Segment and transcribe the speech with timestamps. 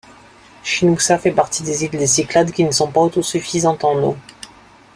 [0.63, 4.17] Schinoussa fait partie des îles des Cyclades qui ne sont pas autosuffisantes en eau.